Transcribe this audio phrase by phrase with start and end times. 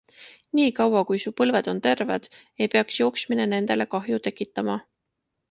[0.59, 2.25] Nii kaua, kui su põlved on terved,
[2.65, 4.81] ei peaks jooksmine nendele kahju tekitama.